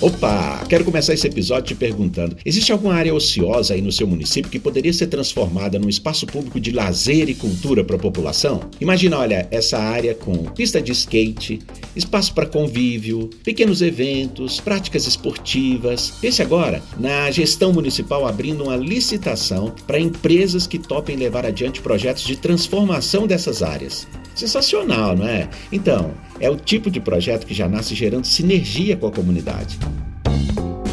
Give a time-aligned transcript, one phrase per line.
[0.00, 0.64] Opa!
[0.68, 4.58] Quero começar esse episódio te perguntando: existe alguma área ociosa aí no seu município que
[4.60, 8.60] poderia ser transformada num espaço público de lazer e cultura para a população?
[8.80, 11.58] Imagina, olha, essa área com pista de skate,
[11.96, 16.12] espaço para convívio, pequenos eventos, práticas esportivas.
[16.20, 22.22] Pense agora na gestão municipal abrindo uma licitação para empresas que topem levar adiante projetos
[22.22, 24.06] de transformação dessas áreas.
[24.32, 25.48] Sensacional, não é?
[25.72, 29.76] Então, é o tipo de projeto que já nasce gerando sinergia com a comunidade.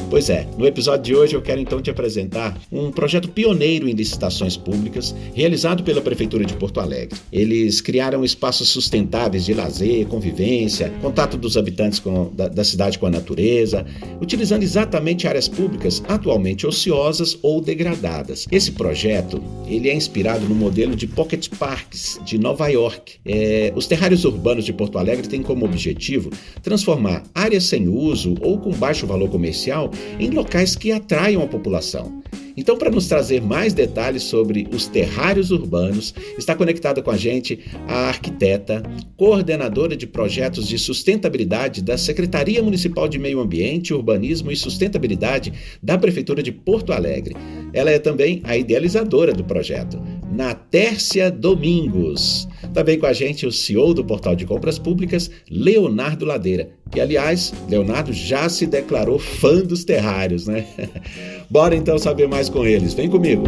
[0.10, 3.94] Pois é, no episódio de hoje eu quero então te apresentar um projeto pioneiro em
[3.94, 7.20] licitações públicas realizado pela Prefeitura de Porto Alegre.
[7.32, 13.08] Eles criaram espaços sustentáveis de lazer, convivência, contato dos habitantes com, da, da cidade com
[13.08, 13.86] a natureza,
[14.22, 18.46] utilizando exatamente áreas públicas atualmente ociosas ou degradadas.
[18.52, 23.16] Esse projeto ele é inspirado no modelo de Pocket Parks de Nova York.
[23.26, 26.30] É, os terrários urbanos de Porto Alegre têm como objetivo
[26.62, 32.24] transformar áreas sem uso ou com baixo valor comercial em locais que atraiam a população.
[32.58, 37.60] Então, para nos trazer mais detalhes sobre os terrários urbanos, está conectada com a gente
[37.88, 38.82] a arquiteta,
[39.18, 45.52] coordenadora de projetos de sustentabilidade da Secretaria Municipal de Meio Ambiente, Urbanismo e Sustentabilidade
[45.84, 47.36] da Prefeitura de Porto Alegre.
[47.74, 52.48] Ela é também a idealizadora do projeto, Natércia Domingos.
[52.74, 56.70] Também com a gente o CEO do Portal de Compras Públicas, Leonardo Ladeira.
[56.92, 60.66] Que, aliás, Leonardo já se declarou fã dos terrários, né?
[61.50, 62.94] Bora então saber mais com eles.
[62.94, 63.44] Vem comigo.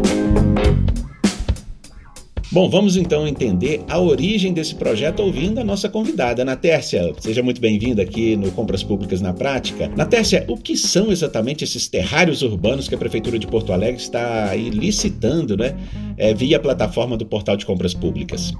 [2.49, 7.13] Bom, vamos então entender a origem desse projeto ouvindo a nossa convidada, Natércia.
[7.19, 9.89] Seja muito bem-vinda aqui no Compras Públicas na Prática.
[9.89, 14.49] Natércia, o que são exatamente esses terrários urbanos que a Prefeitura de Porto Alegre está
[14.49, 15.75] aí licitando, né,
[16.17, 18.53] é, via plataforma do Portal de Compras Públicas?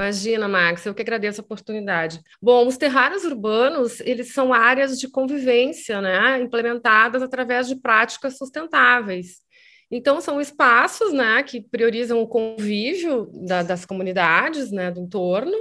[0.00, 2.22] Imagina, Max, eu que agradeço a oportunidade.
[2.40, 9.40] Bom, os terrários urbanos, eles são áreas de convivência, né, implementadas através de práticas sustentáveis.
[9.90, 15.54] Então, são espaços né, que priorizam o convívio da, das comunidades né, do entorno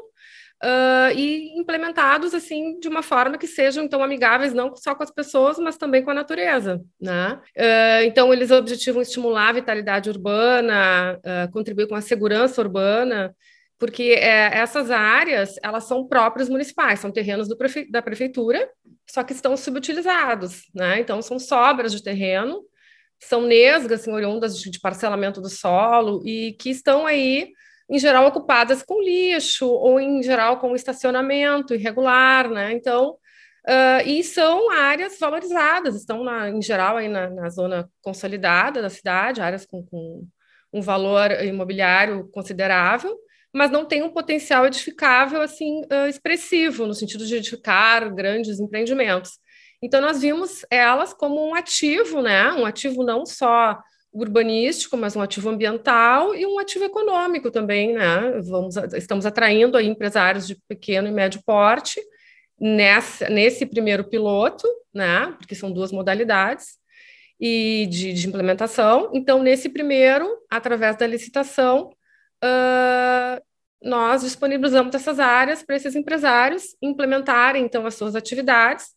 [0.64, 5.12] uh, e implementados assim de uma forma que sejam então amigáveis não só com as
[5.12, 6.82] pessoas, mas também com a natureza.
[7.02, 7.38] Né?
[7.58, 13.36] Uh, então, eles objetivam estimular a vitalidade urbana, uh, contribuir com a segurança urbana,
[13.80, 18.70] porque é, essas áreas elas são próprias municipais, são terrenos prefe da prefeitura,
[19.10, 21.00] só que estão subutilizados, né?
[21.00, 22.64] Então, são sobras de terreno
[23.20, 27.52] são nesgas, assim, oriundas de parcelamento do solo e que estão aí,
[27.90, 32.72] em geral, ocupadas com lixo ou, em geral, com estacionamento irregular, né?
[32.72, 33.12] Então,
[33.68, 38.90] uh, e são áreas valorizadas, estão, na, em geral, aí na, na zona consolidada da
[38.90, 40.26] cidade, áreas com, com
[40.72, 43.18] um valor imobiliário considerável,
[43.54, 49.40] mas não tem um potencial edificável assim expressivo no sentido de edificar grandes empreendimentos.
[49.82, 52.52] Então, nós vimos elas como um ativo, né?
[52.52, 53.80] Um ativo não só
[54.12, 58.42] urbanístico, mas um ativo ambiental e um ativo econômico também, né?
[58.42, 62.02] Vamos, estamos atraindo aí empresários de pequeno e médio porte
[62.60, 65.34] nessa, nesse primeiro piloto, né?
[65.38, 66.78] Porque são duas modalidades
[67.40, 69.12] e de, de implementação.
[69.14, 71.90] Então, nesse primeiro, através da licitação,
[72.44, 73.42] uh,
[73.82, 78.88] nós disponibilizamos essas áreas para esses empresários implementarem então as suas atividades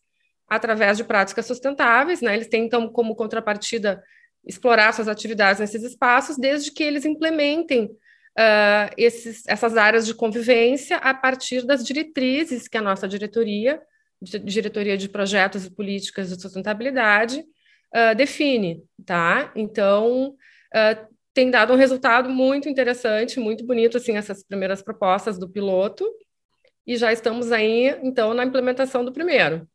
[0.47, 2.35] através de práticas sustentáveis, né?
[2.35, 4.03] Eles têm, então, como contrapartida
[4.45, 10.97] explorar suas atividades nesses espaços, desde que eles implementem uh, esses, essas áreas de convivência
[10.97, 13.81] a partir das diretrizes que a nossa diretoria,
[14.21, 17.39] diretoria de projetos e políticas de sustentabilidade,
[17.95, 19.51] uh, define, tá?
[19.55, 20.35] Então,
[20.75, 26.05] uh, tem dado um resultado muito interessante, muito bonito, assim, essas primeiras propostas do piloto,
[26.85, 29.65] e já estamos aí, então, na implementação do primeiro.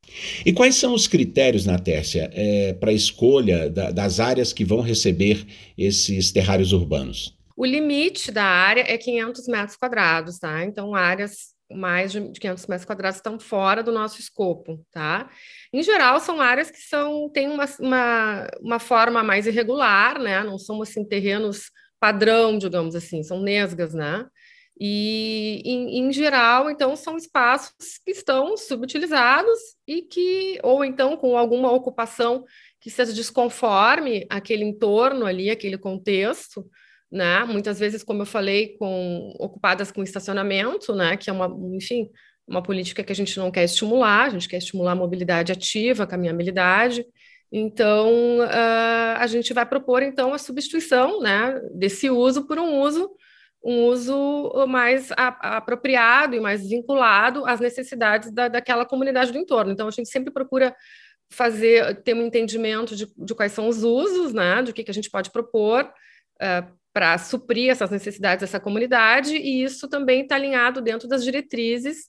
[0.45, 4.83] E quais são os critérios, Natércia, é, para a escolha da, das áreas que vão
[4.83, 5.47] receber
[5.77, 7.34] esses terrários urbanos?
[7.57, 10.65] O limite da área é 500 metros quadrados, tá?
[10.65, 15.30] Então, áreas mais de 500 metros quadrados estão fora do nosso escopo, tá?
[15.72, 20.42] Em geral, são áreas que são, têm uma, uma, uma forma mais irregular, né?
[20.42, 21.70] Não são, assim, terrenos
[22.00, 24.26] padrão, digamos assim, são nesgas, né?
[24.80, 31.36] E, em, em, geral, então, são espaços que estão subutilizados e que, ou então com
[31.36, 32.44] alguma ocupação
[32.80, 36.65] que seja desconforme aquele entorno ali, aquele contexto,
[37.10, 37.45] né?
[37.45, 41.16] Muitas vezes, como eu falei, com ocupadas com estacionamento, né?
[41.16, 42.10] Que é uma, enfim,
[42.47, 46.05] uma política que a gente não quer estimular, a gente quer estimular a mobilidade ativa,
[46.05, 47.05] a caminhabilidade.
[47.51, 53.11] Então, uh, a gente vai propor, então, a substituição né, desse uso por um uso
[53.65, 59.72] um uso mais a, apropriado e mais vinculado às necessidades da, daquela comunidade do entorno.
[59.72, 60.75] Então, a gente sempre procura
[61.31, 64.95] fazer, ter um entendimento de, de quais são os usos, né, do que, que a
[64.95, 65.84] gente pode propor
[66.41, 72.09] uh, para suprir essas necessidades dessa comunidade, e isso também está alinhado dentro das diretrizes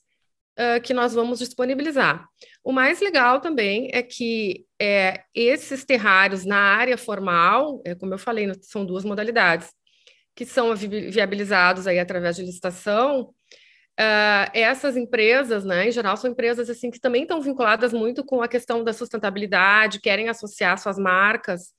[0.57, 2.25] uh, que nós vamos disponibilizar.
[2.63, 8.17] O mais legal também é que é, esses terrários na área formal, é, como eu
[8.17, 9.69] falei, são duas modalidades,
[10.35, 13.33] que são viabilizados aí através de licitação,
[13.99, 18.41] Uh, essas empresas, né, em geral, são empresas assim que também estão vinculadas muito com
[18.41, 21.73] a questão da sustentabilidade, querem associar suas marcas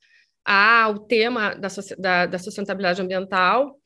[0.45, 3.77] ao tema da, da, da sustentabilidade ambiental.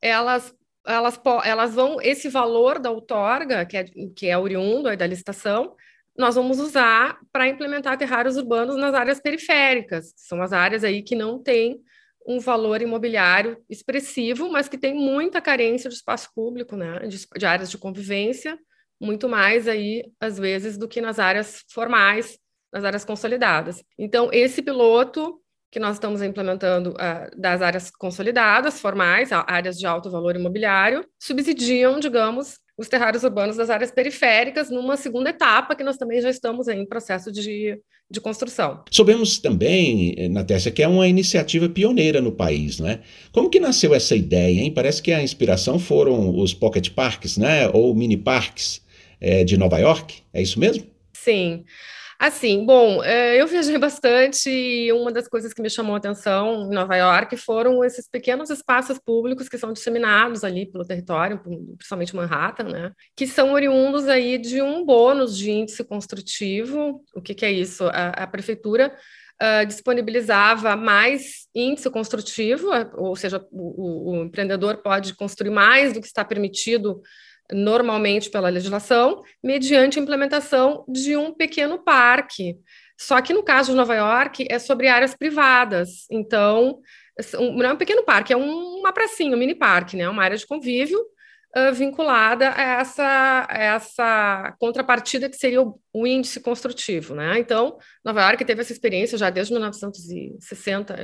[0.00, 0.54] Elas,
[0.86, 3.84] elas, elas vão, esse valor da outorga, que é,
[4.14, 5.74] que é oriundo da licitação,
[6.16, 11.00] nós vamos usar para implementar terrários urbanos nas áreas periféricas, que são as áreas aí
[11.02, 11.80] que não têm
[12.26, 17.46] um valor imobiliário expressivo, mas que tem muita carência de espaço público, né, de, de,
[17.46, 18.58] áreas de convivência,
[19.00, 22.38] muito mais aí, às vezes, do que nas áreas formais,
[22.72, 23.82] nas áreas consolidadas.
[23.96, 25.40] Então, esse piloto
[25.70, 32.00] que nós estamos implementando uh, das áreas consolidadas, formais, áreas de alto valor imobiliário, subsidiam,
[32.00, 36.68] digamos, os terrários urbanos das áreas periféricas numa segunda etapa, que nós também já estamos
[36.68, 37.76] em processo de,
[38.08, 38.84] de construção.
[38.90, 43.00] Soubemos também, eh, Natécia, que é uma iniciativa pioneira no país, não é?
[43.32, 44.72] Como que nasceu essa ideia, hein?
[44.72, 47.68] Parece que a inspiração foram os pocket parks, né?
[47.70, 48.80] Ou mini parks
[49.20, 50.86] é, de Nova York, é isso mesmo?
[51.12, 51.64] Sim.
[52.20, 56.64] Assim, bom, eh, eu viajei bastante e uma das coisas que me chamou a atenção
[56.64, 61.40] em Nova York foram esses pequenos espaços públicos que são disseminados ali pelo território,
[61.76, 62.92] principalmente Manhattan, né?
[63.14, 67.04] Que são oriundos aí de um bônus de índice construtivo.
[67.14, 67.84] O que, que é isso?
[67.84, 68.92] A, a prefeitura
[69.40, 76.08] Uh, disponibilizava mais índice construtivo, ou seja, o, o, empreendedor pode construir mais do que
[76.08, 77.00] está permitido
[77.52, 82.56] normalmente pela legislação, mediante a implementação de um pequeno parque.
[82.98, 86.06] Só que no caso de Nova York é sobre áreas privadas.
[86.10, 86.80] Então,
[87.34, 90.08] não é um pequeno parque, é uma pracinha, um mini parque, né?
[90.08, 90.98] Uma área de convívio
[91.56, 97.38] uh, vinculada a essa, a essa contrapartida que seria o, o, índice construtivo, né?
[97.38, 100.96] Então, Nova York teve essa experiência já desde 1960,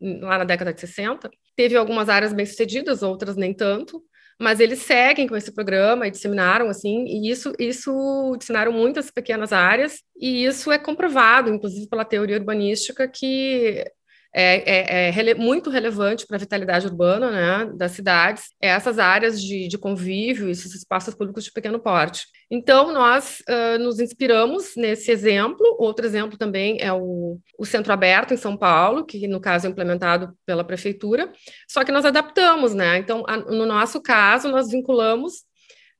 [0.00, 1.30] lá na década de 60.
[1.56, 4.02] Teve algumas áreas bem-sucedidas, outras nem tanto
[4.40, 9.52] mas eles seguem com esse programa e disseminaram assim, e isso, isso disseminaram muitas pequenas
[9.52, 13.84] áreas, e isso é comprovado, inclusive pela teoria urbanística, que
[14.32, 19.42] é, é, é muito relevante para a vitalidade urbana né, das cidades, é essas áreas
[19.42, 22.26] de, de convívio, esses espaços públicos de pequeno porte.
[22.50, 25.76] Então, nós uh, nos inspiramos nesse exemplo.
[25.78, 29.70] Outro exemplo também é o, o Centro Aberto, em São Paulo, que, no caso, é
[29.70, 31.30] implementado pela prefeitura,
[31.68, 32.98] só que nós adaptamos, né?
[32.98, 35.44] Então, a, no nosso caso, nós vinculamos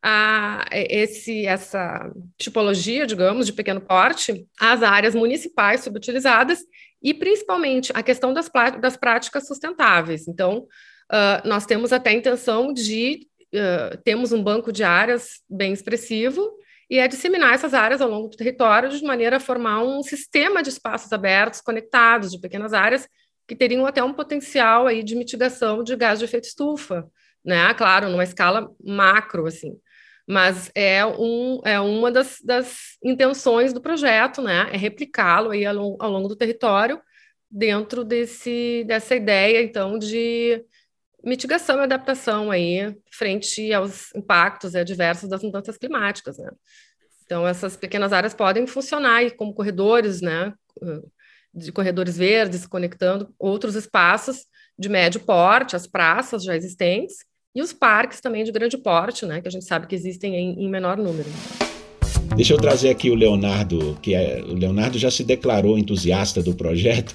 [0.03, 6.61] a esse, essa tipologia, digamos, de pequeno porte às áreas municipais subutilizadas
[7.03, 8.51] e principalmente a questão das,
[8.81, 10.27] das práticas sustentáveis.
[10.27, 10.67] Então,
[11.13, 16.51] uh, nós temos até a intenção de uh, temos um banco de áreas bem expressivo
[16.89, 20.63] e é disseminar essas áreas ao longo do território de maneira a formar um sistema
[20.63, 23.07] de espaços abertos conectados de pequenas áreas
[23.47, 27.07] que teriam até um potencial aí de mitigação de gás de efeito estufa,
[27.45, 27.73] né?
[27.75, 29.77] Claro, numa escala macro, assim
[30.31, 34.71] mas é, um, é uma das, das intenções do projeto, né?
[34.73, 37.03] É replicá-lo aí ao, ao, longo do território,
[37.51, 40.65] dentro desse, dessa ideia, então, de
[41.25, 46.51] mitigação e adaptação aí frente aos impactos adversos das mudanças climáticas, né?
[47.25, 50.55] Então, essas pequenas áreas podem funcionar aí como corredores, né?
[51.53, 54.47] De corredores verdes, conectando outros espaços
[54.79, 59.41] de médio porte, as praças já existentes, e os parques também de grande porte, né,
[59.41, 61.29] que a gente sabe que existem em, em menor número.
[62.37, 66.55] Deixa eu trazer aqui o Leonardo, que é, o Leonardo já se declarou entusiasta do
[66.55, 67.15] projeto.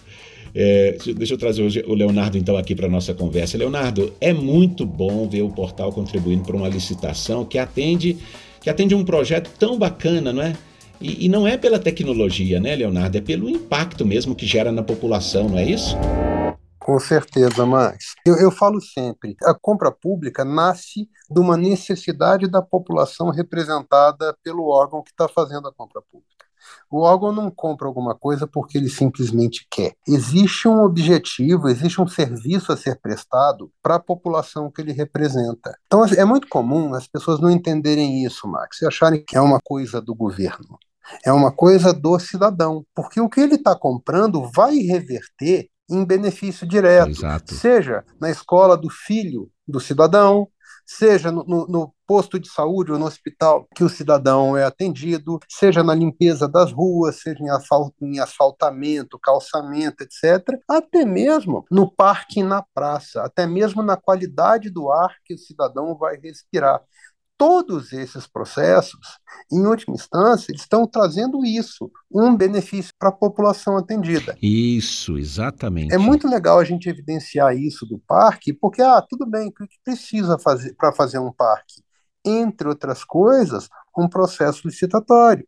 [0.54, 3.58] É, deixa eu trazer o Leonardo então aqui para nossa conversa.
[3.58, 8.18] Leonardo, é muito bom ver o portal contribuindo para uma licitação que atende
[8.62, 10.54] que atende um projeto tão bacana, não é?
[11.00, 13.18] E, e não é pela tecnologia, né, Leonardo?
[13.18, 15.96] É pelo impacto mesmo que gera na população, não é isso?
[16.86, 18.13] Com certeza, Max.
[18.24, 24.68] Eu, eu falo sempre, a compra pública nasce de uma necessidade da população representada pelo
[24.68, 26.46] órgão que está fazendo a compra pública.
[26.88, 29.96] O órgão não compra alguma coisa porque ele simplesmente quer.
[30.08, 35.75] Existe um objetivo, existe um serviço a ser prestado para a população que ele representa.
[35.88, 39.58] Então é muito comum as pessoas não entenderem isso, Max, e acharem que é uma
[39.63, 40.77] coisa do governo.
[41.25, 46.68] É uma coisa do cidadão, porque o que ele está comprando vai reverter em benefício
[46.68, 47.54] direto, Exato.
[47.54, 50.48] seja na escola do filho do cidadão,
[50.86, 55.39] seja no, no, no, posto de saúde ou no hospital que o cidadão é atendido,
[55.50, 61.89] seja na limpeza das ruas, seja em, asfalt, em asfaltamento, calçamento, etc., até mesmo no
[61.89, 66.80] parque e na praça, até mesmo na qualidade do ar que o cidadão vai respirar
[67.38, 69.18] todos esses processos,
[69.51, 74.38] em última instância, estão trazendo isso, um benefício para a população atendida.
[74.42, 75.94] Isso, exatamente.
[75.94, 79.68] É muito legal a gente evidenciar isso do parque, porque, ah, tudo bem, o que
[79.84, 81.84] precisa fazer para fazer um parque?
[82.24, 85.46] Entre outras coisas, um processo licitatório,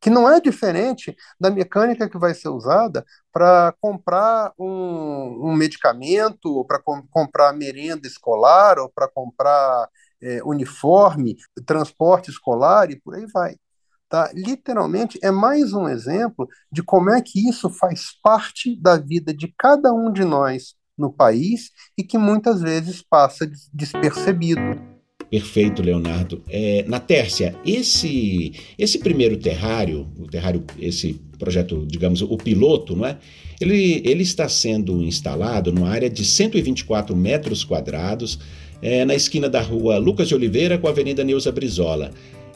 [0.00, 6.46] que não é diferente da mecânica que vai ser usada para comprar um, um medicamento,
[6.46, 9.88] ou para com, comprar merenda escolar, ou para comprar
[10.22, 13.56] é, uniforme, transporte escolar e por aí vai.
[14.08, 14.30] Tá?
[14.32, 19.52] Literalmente, é mais um exemplo de como é que isso faz parte da vida de
[19.58, 24.96] cada um de nós no país e que muitas vezes passa despercebido.
[25.28, 26.42] Perfeito, Leonardo.
[26.48, 33.06] É, na Tércia, esse esse primeiro terrário, o terrário, esse projeto, digamos, o piloto, não
[33.06, 33.18] é?
[33.60, 38.38] Ele, ele está sendo instalado numa área de 124 metros quadrados,
[38.86, 42.12] é, na esquina da rua Lucas de Oliveira com a Avenida Neuza Brizola.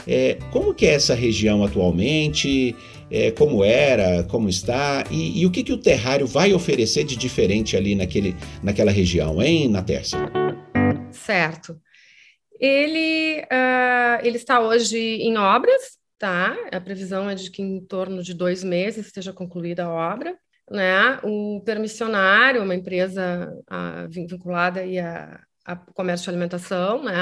[0.07, 2.77] É, como que é essa região atualmente?
[3.11, 4.23] É, como era?
[4.23, 5.05] Como está?
[5.11, 9.43] E, e, o que, que o terrário vai oferecer de diferente ali naquele, naquela região,
[9.43, 10.21] hein, Natércia?
[11.11, 11.77] Certo.
[12.61, 16.57] Ele, uh, ele está hoje em obras, tá?
[16.71, 20.37] A previsão é de que em torno de dois meses esteja concluída a obra.
[20.71, 21.19] Né?
[21.25, 27.15] O permissionário, uma empresa uh, vinculada aí a, a comércio de alimentação, né?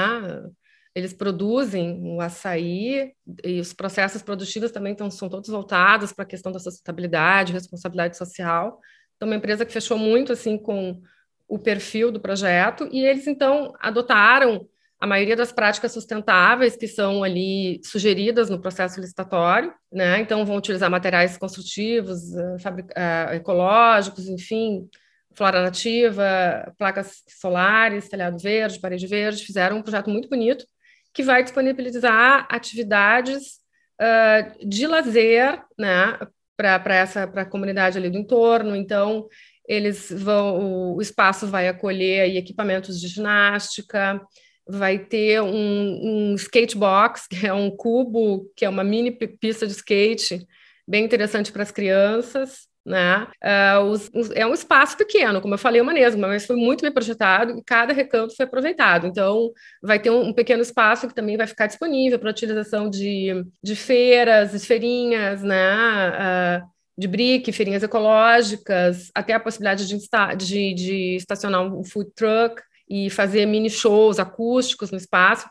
[0.95, 3.13] Eles produzem o açaí
[3.43, 8.17] e os processos produtivos também estão, são todos voltados para a questão da sustentabilidade, responsabilidade
[8.17, 8.79] social.
[9.15, 10.99] Então, uma empresa que fechou muito assim com
[11.47, 14.67] o perfil do projeto e eles então adotaram
[14.99, 20.19] a maioria das práticas sustentáveis que são ali sugeridas no processo licitatório, né?
[20.19, 24.89] Então vão utilizar materiais construtivos, uh, uh, ecológicos, enfim,
[25.35, 30.65] flora nativa, placas solares, telhado verde, parede verde, fizeram um projeto muito bonito
[31.13, 33.59] que vai disponibilizar atividades
[33.99, 36.19] uh, de lazer, né,
[36.55, 38.75] para essa para a comunidade ali do entorno.
[38.75, 39.27] Então,
[39.67, 44.21] eles vão, o espaço vai acolher aí equipamentos de ginástica,
[44.67, 49.73] vai ter um, um skatebox, que é um cubo, que é uma mini pista de
[49.73, 50.45] skate,
[50.87, 53.27] bem interessante para as crianças né?
[53.43, 56.81] Uh, os, os, é um espaço pequeno, como eu falei, uma mesma, mas foi muito
[56.81, 59.05] bem projetado e cada recanto foi aproveitado.
[59.05, 63.45] Então, vai ter um, um pequeno espaço que também vai ficar disponível para utilização de,
[63.63, 66.63] de feiras, de feirinhas, né?
[66.63, 69.97] Uh, de brick, feirinhas ecológicas, até a possibilidade de,
[70.35, 75.47] de, de estacionar um food truck e fazer mini shows acústicos no espaço.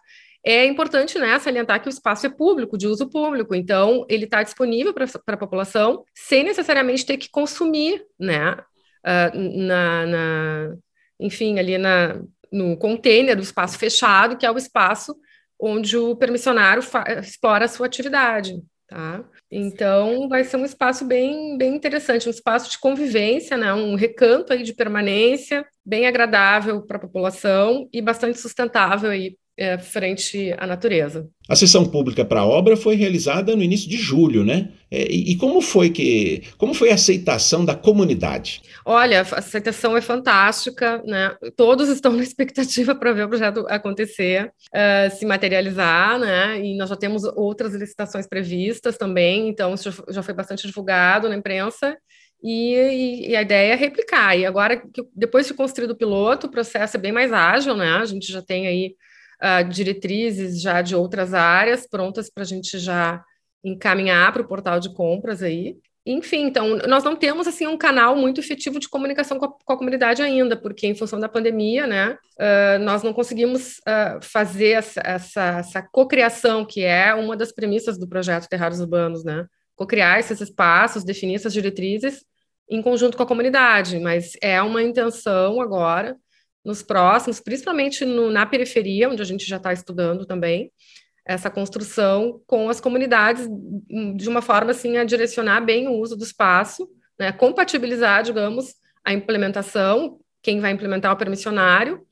[0.50, 4.42] É importante né, salientar que o espaço é público, de uso público, então ele está
[4.42, 8.52] disponível para a população sem necessariamente ter que consumir, né?
[9.04, 10.76] Uh, na, na,
[11.20, 15.14] enfim, ali na, no container do espaço fechado, que é o espaço
[15.60, 16.82] onde o permissionário
[17.20, 18.54] explora a sua atividade.
[18.86, 19.22] Tá?
[19.50, 23.74] Então, vai ser um espaço bem, bem interessante, um espaço de convivência, né?
[23.74, 29.10] um recanto aí de permanência, bem agradável para a população e bastante sustentável
[29.58, 31.28] é, frente à natureza.
[31.48, 34.68] A sessão pública para a obra foi realizada no início de julho, né?
[34.90, 38.62] É, e, e, como foi que, como foi a aceitação da comunidade?
[38.84, 41.34] Olha, a aceitação é fantástica, né?
[41.56, 46.64] Todos estão na expectativa para ver o projeto acontecer, uh, se materializar, né?
[46.64, 51.34] E nós já temos outras licitações previstas também, então isso já foi bastante divulgado na
[51.34, 51.96] imprensa.
[52.40, 54.38] E, e, e, a ideia é replicar.
[54.38, 54.80] E agora,
[55.12, 57.96] depois de construído o piloto, o processo é bem mais ágil, né?
[57.96, 58.94] A gente já tem aí
[59.42, 63.22] uh, diretrizes já de outras áreas prontas para a gente já
[63.64, 65.76] encaminhar para o portal de compras aí.
[66.06, 69.72] Enfim, então, nós não temos assim um canal muito efetivo de comunicação com a, com
[69.74, 74.70] a comunidade ainda, porque em função da pandemia, né, uh, nós não conseguimos uh, fazer
[74.70, 79.44] essa, essa, essa cocriação, que é uma das premissas do projeto Terrários Urbanos, né,
[79.76, 82.24] cocriar esses espaços, definir essas diretrizes
[82.70, 86.16] em conjunto com a comunidade, mas é uma intenção agora
[86.64, 90.70] nos próximos, principalmente no, na periferia, onde a gente já está estudando também,
[91.24, 93.46] essa construção com as comunidades
[94.16, 96.88] de uma forma assim a direcionar bem o uso do espaço,
[97.18, 98.74] né, compatibilizar, digamos,
[99.04, 102.06] a implementação, quem vai implementar o permissionário,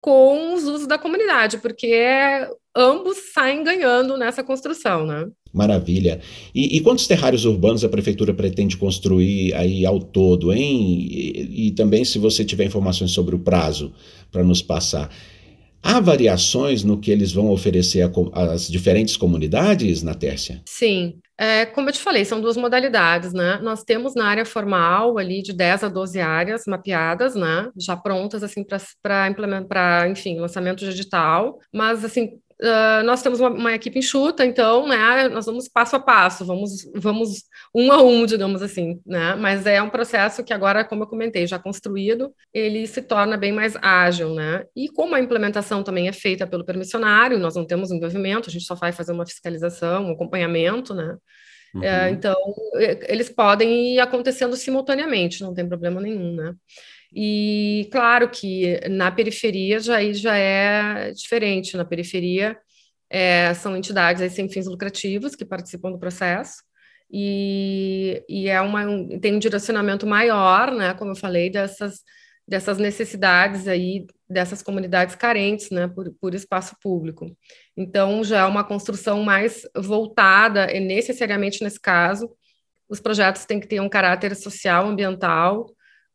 [0.00, 5.26] com os usos da comunidade, porque é ambos saem ganhando nessa construção, né?
[5.52, 6.20] Maravilha.
[6.54, 11.06] E, e, quantos terrários urbanos a prefeitura pretende construir aí ao todo, hein?
[11.10, 13.92] E, e também se você tiver informações sobre o prazo
[14.30, 15.10] para nos passar.
[15.82, 20.62] Há variações no que eles vão oferecer às diferentes comunidades, na Tércia?
[20.64, 21.18] Sim.
[21.36, 23.58] É, como eu te falei, são duas modalidades, né?
[23.60, 27.68] Nós temos na área formal ali de 10 a 12 áreas mapeadas, né?
[27.76, 28.64] Já prontas, assim,
[29.02, 31.58] para implementar, enfim, lançamento digital.
[31.74, 36.00] Mas, assim, Uh, nós temos uma, uma, equipe enxuta, então, né, nós vamos passo a
[36.00, 37.44] passo, vamos, vamos
[37.74, 41.46] um a um, digamos assim, né, mas é um processo que agora, como eu comentei,
[41.46, 46.12] já construído, ele se torna bem mais ágil, né, e como a implementação também é
[46.12, 50.12] feita pelo permissionário, nós não temos envolvimento, a gente só vai fazer uma fiscalização, um
[50.12, 51.16] acompanhamento, né,
[51.74, 51.82] uhum.
[51.82, 52.36] é, então,
[53.08, 56.54] eles podem ir acontecendo simultaneamente, não tem problema nenhum, né.
[57.14, 61.76] E claro que na periferia já, já é diferente.
[61.76, 62.56] Na periferia
[63.10, 66.62] é, são entidades aí, sem fins lucrativos que participam do processo.
[67.12, 68.84] E, e é uma,
[69.20, 72.00] tem um direcionamento maior, né, como eu falei, dessas,
[72.48, 77.26] dessas necessidades aí, dessas comunidades carentes, né, por, por espaço público.
[77.76, 82.30] Então, já é uma construção mais voltada, e necessariamente nesse caso,
[82.88, 85.66] os projetos têm que ter um caráter social, ambiental,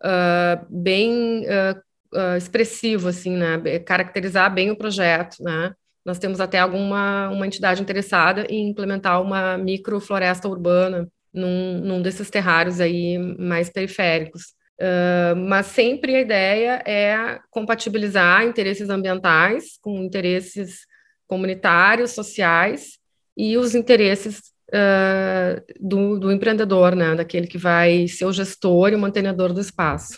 [0.04, 3.80] uh, bem uh, expressivo, assim, né?
[3.80, 5.74] Caracterizar bem o projeto, né?
[6.06, 12.30] Nós temos até alguma uma entidade interessada em implementar uma microfloresta urbana num, num desses
[12.30, 14.56] terrários aí mais periféricos.
[14.80, 20.86] Uh, mas sempre a ideia é compatibilizar interesses ambientais com interesses
[21.28, 23.00] comunitários, sociais
[23.36, 27.16] e os interesses uh, do, do, empreendedor, né?
[27.16, 30.18] Daquele que vai ser o gestor e o mantenedor do espaço.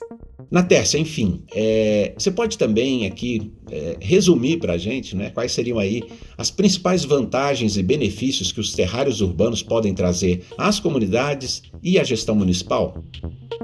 [0.51, 5.51] Na Tércia, enfim, é, você pode também aqui é, resumir para a gente né, quais
[5.51, 6.01] seriam aí
[6.37, 12.03] as principais vantagens e benefícios que os terrários urbanos podem trazer às comunidades e à
[12.03, 13.03] gestão municipal?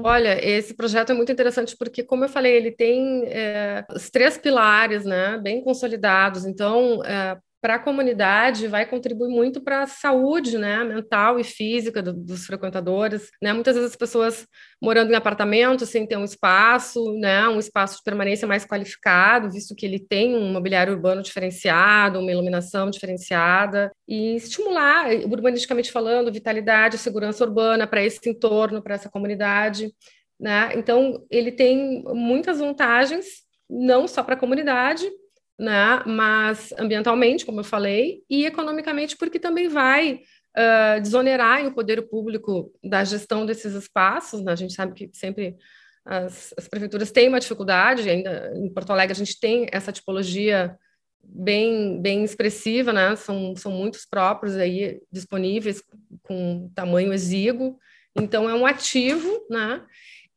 [0.02, 4.38] Olha, esse projeto é muito interessante porque, como eu falei, ele tem é, os três
[4.38, 6.44] pilares, né, bem consolidados.
[6.44, 12.02] Então, é, para a comunidade vai contribuir muito para a saúde né, mental e física
[12.02, 13.30] do, dos frequentadores.
[13.42, 13.52] Né?
[13.52, 14.46] Muitas vezes as pessoas
[14.80, 19.74] morando em apartamento sem ter um espaço, né, um espaço de permanência mais qualificado, visto
[19.74, 26.98] que ele tem um mobiliário urbano diferenciado, uma iluminação diferenciada, e estimular, urbanisticamente falando, vitalidade,
[26.98, 29.90] segurança urbana para esse entorno, para essa comunidade.
[30.38, 30.70] Né?
[30.74, 33.26] Então, ele tem muitas vantagens,
[33.68, 35.10] não só para a comunidade,
[35.58, 36.02] né?
[36.06, 40.20] Mas ambientalmente, como eu falei, e economicamente, porque também vai
[40.56, 44.42] uh, desonerar o poder público da gestão desses espaços.
[44.42, 44.52] Né?
[44.52, 45.56] A gente sabe que sempre
[46.04, 50.76] as, as, prefeituras têm uma dificuldade, ainda em Porto Alegre a gente tem essa tipologia
[51.22, 53.16] bem, bem expressiva, né?
[53.16, 55.82] São, são muitos próprios aí disponíveis
[56.22, 57.78] com tamanho exíguo.
[58.14, 59.82] Então, é um ativo, né?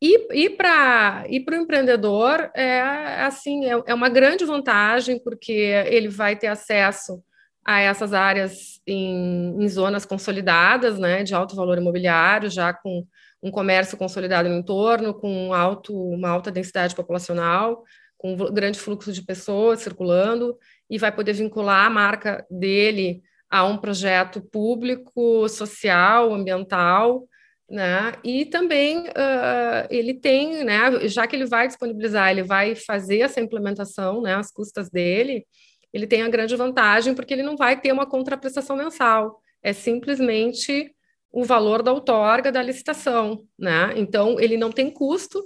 [0.01, 2.79] E, e para e o empreendedor, é,
[3.21, 7.21] assim, é, é uma grande vantagem, porque ele vai ter acesso
[7.65, 13.05] a essas áreas em, em, zonas consolidadas, né, de alto valor imobiliário, já com
[13.43, 17.83] um comércio consolidado no entorno, com alto, uma alta densidade populacional,
[18.17, 20.57] com um grande fluxo de pessoas circulando,
[20.89, 27.27] e vai poder vincular a marca dele a um projeto público, social, ambiental,
[27.69, 28.13] né?
[28.23, 33.39] E também uh, ele tem, né, já que ele vai disponibilizar, ele vai fazer essa
[33.39, 35.45] implementação, né, as custas dele,
[35.93, 40.91] ele tem a grande vantagem porque ele não vai ter uma contraprestação mensal, é simplesmente
[41.31, 43.93] o valor da outorga da licitação, né?
[43.95, 45.43] Então ele não tem custo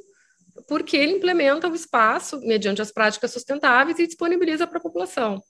[0.68, 5.42] porque ele implementa o espaço mediante as práticas sustentáveis e disponibiliza para a população.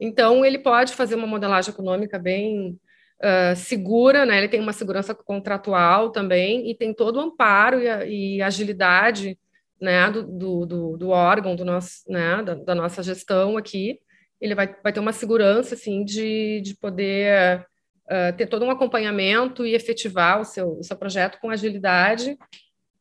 [0.00, 2.78] Então ele pode fazer uma modelagem econômica bem
[3.22, 4.38] uh, segura, né?
[4.38, 9.38] Ele tem uma segurança contratual também e tem todo o amparo e, e agilidade,
[9.80, 10.10] né?
[10.10, 12.42] Do, do, do, do, órgão do nosso, né?
[12.42, 13.98] Da, da, nossa gestão aqui.
[14.40, 17.66] Ele vai, vai ter uma segurança, assim, de, de poder
[18.06, 22.36] uh, ter todo um acompanhamento e efetivar o seu, o seu projeto com agilidade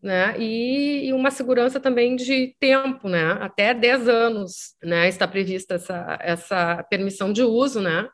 [0.05, 0.35] né?
[0.37, 3.31] E, e, uma segurança também de tempo, né?
[3.41, 5.07] Até 10 anos, né?
[5.07, 8.07] Está prevista essa, essa permissão de uso, né?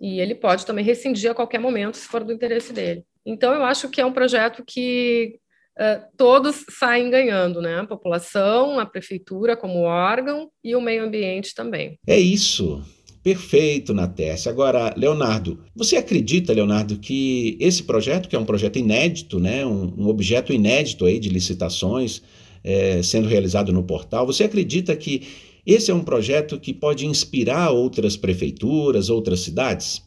[0.00, 3.04] E ele pode também rescindir a qualquer momento, se for do interesse dele.
[3.24, 5.38] Então, eu acho que é um projeto que
[5.78, 7.80] uh, todos saem ganhando, né?
[7.80, 11.98] A população, a prefeitura como órgão e o meio ambiente também.
[12.06, 12.82] É isso.
[13.22, 14.52] Perfeito, Natércia.
[14.52, 19.94] Agora, Leonardo, você acredita, Leonardo, que esse projeto, que é um projeto inédito, né, um,
[19.96, 22.20] um objeto inédito aí de licitações
[22.62, 25.26] é, sendo realizado no portal, você acredita que
[25.66, 30.02] Esse é um projeto que pode inspirar outras prefeituras, outras cidades?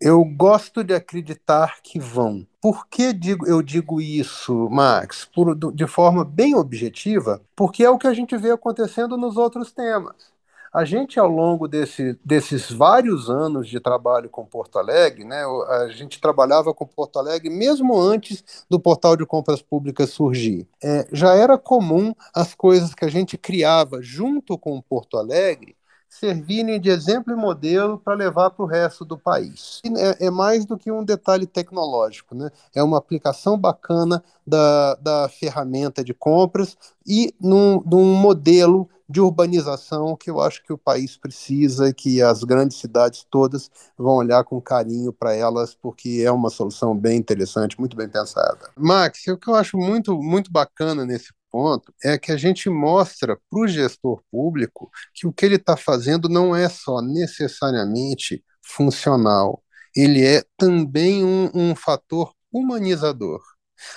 [0.00, 2.46] Eu gosto de acreditar que vão.
[2.60, 5.24] Por que digo, eu digo isso, Max?
[5.34, 9.72] Por, de forma bem objetiva, porque é o que a gente vê acontecendo nos outros
[9.72, 10.37] temas.
[10.72, 15.88] A gente, ao longo desse, desses vários anos de trabalho com Porto Alegre, né, a
[15.88, 20.66] gente trabalhava com Porto Alegre mesmo antes do portal de compras públicas surgir.
[20.82, 25.78] É, já era comum as coisas que a gente criava junto com Porto Alegre
[26.08, 29.80] servirem de exemplo e modelo para levar para o resto do país.
[29.96, 32.50] É, é, mais do que um detalhe tecnológico, né?
[32.74, 36.76] é uma aplicação bacana da, da ferramenta de compras
[37.06, 42.44] e num, num modelo de urbanização que eu acho que o país precisa que as
[42.44, 47.78] grandes cidades todas vão olhar com carinho para elas, porque é uma solução bem interessante,
[47.78, 48.70] muito bem pensada.
[48.76, 53.38] Max, o que eu acho muito, muito bacana nesse ponto é que a gente mostra
[53.48, 59.62] para o gestor público que o que ele está fazendo não é só necessariamente funcional,
[59.96, 63.40] ele é também um, um fator humanizador.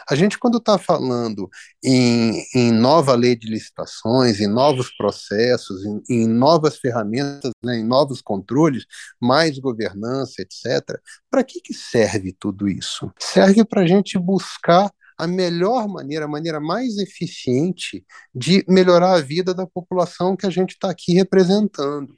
[0.10, 1.50] A gente, quando está falando
[1.84, 7.84] em, em, nova lei de licitações, em novos processos, em, em novas ferramentas, né, em
[7.84, 8.86] novos controles,
[9.20, 13.12] mais governança, etc., para que, que serve tudo isso?
[13.20, 19.22] Serve para a gente buscar a melhor maneira, a maneira mais eficiente de melhorar a
[19.22, 22.18] vida da população que a gente está aqui representando.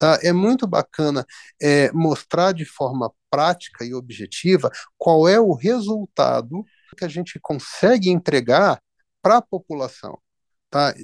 [0.00, 0.18] Tá?
[0.22, 1.24] É muito bacana
[1.62, 8.10] é, mostrar de forma prática e objetiva qual é o resultado que a gente consegue
[8.10, 8.80] entregar
[9.22, 10.18] para a população.
[10.70, 10.94] Tá?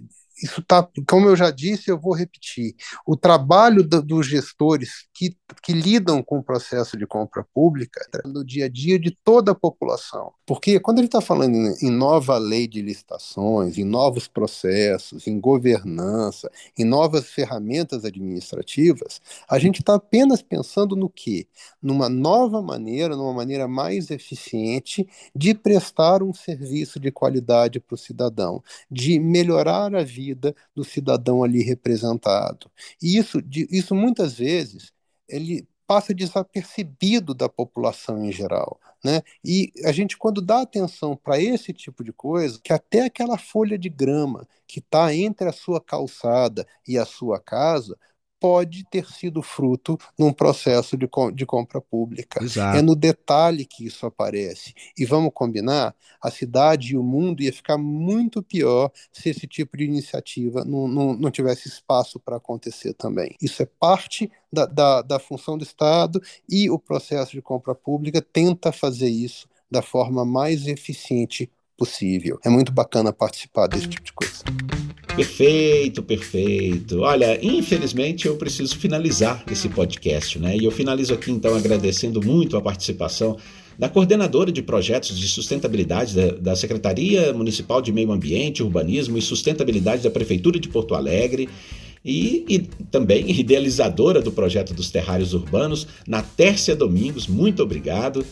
[0.42, 2.74] isso tá, como eu já disse, eu vou repetir.
[3.06, 8.26] O trabalho do, dos gestores que, que lidam com o processo de compra pública é
[8.26, 10.32] no dia a dia de toda a população.
[10.46, 16.50] Porque quando ele está falando em, nova lei de licitações, em novos processos, em governança,
[16.78, 21.46] em novas ferramentas administrativas, a gente está apenas pensando no quê?
[21.82, 25.06] Numa nova maneira, numa maneira mais eficiente
[25.36, 31.44] de prestar um serviço de qualidade para o cidadão, de melhorar a vida do cidadão
[31.44, 32.70] ali representado.
[33.02, 34.94] E isso, isso muitas vezes
[35.30, 38.80] ele passa desapercebido da população em geral.
[39.02, 39.22] Né?
[39.44, 43.76] E a gente, quando dá atenção para esse tipo de coisa, que até aquela folha
[43.78, 47.98] de grama que está entre a sua calçada e a sua casa,
[48.40, 52.42] pode ter sido fruto num processo de, de compra pública.
[52.42, 52.78] Exato.
[52.78, 54.74] É no detalhe que isso aparece.
[54.98, 59.76] E vamos combinar, a cidade e o mundo ia ficar muito pior se esse tipo
[59.76, 63.36] de iniciativa não, não, não tivesse espaço para acontecer também.
[63.40, 68.22] Isso é parte da, da, da função do Estado e o processo de compra pública
[68.22, 72.38] tenta fazer isso da forma mais eficiente possível.
[72.44, 74.44] É muito bacana participar desse tipo de coisa.
[75.20, 77.00] Perfeito, perfeito.
[77.00, 80.56] Olha, infelizmente eu preciso finalizar esse podcast, né?
[80.56, 83.36] E eu finalizo aqui então agradecendo muito a participação
[83.78, 89.20] da coordenadora de projetos de sustentabilidade da, da, Secretaria Municipal de Meio Ambiente, Urbanismo e
[89.22, 91.50] Sustentabilidade da Prefeitura de Porto Alegre.
[92.02, 92.58] E, e,
[92.90, 98.24] também idealizadora do projeto dos terrários urbanos, Natércia Domingos, muito obrigado.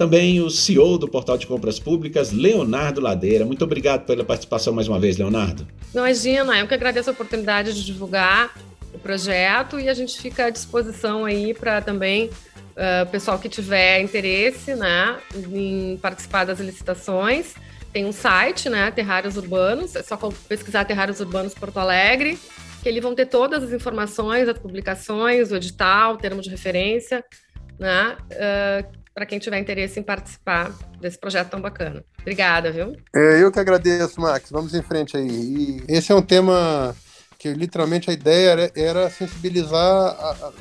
[0.00, 3.44] Também o CEO do Portal de Compras Públicas, Leonardo Ladeira.
[3.44, 5.68] Muito obrigado pela participação mais uma vez, Leonardo.
[5.94, 8.54] Imagina, eu que agradeço a oportunidade de divulgar
[8.94, 13.46] o projeto e a gente fica à disposição aí para também uh, o pessoal que
[13.46, 15.18] tiver interesse né,
[15.52, 17.54] em participar das licitações.
[17.92, 20.16] Tem um site, né, Terrários Urbanos, é só
[20.48, 22.38] pesquisar Terrários Urbanos Porto Alegre,
[22.82, 27.22] que eles vão ter todas as informações, as publicações, o edital, o termo de referência,
[27.78, 32.02] né, uh, para quem tiver interesse em participar desse projeto tão bacana.
[32.22, 32.96] Obrigada, viu?
[33.14, 34.48] É, eu que agradeço, Max.
[34.50, 35.28] Vamos em frente aí.
[35.28, 36.96] E esse é um tema
[37.38, 40.52] que literalmente a ideia era, era sensibilizar a, a,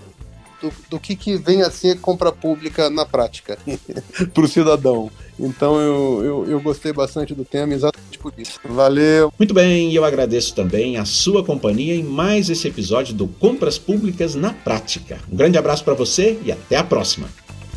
[0.61, 3.57] do, do, que, que vem a ser compra pública na prática
[4.33, 5.09] para o cidadão.
[5.39, 8.59] Então eu, eu, eu, gostei bastante do tema exatamente por isso.
[8.65, 9.31] Valeu!
[9.39, 13.77] Muito bem, e eu agradeço também a sua companhia em mais esse episódio do Compras
[13.77, 15.17] Públicas na Prática.
[15.31, 17.29] Um grande abraço para você e até a próxima!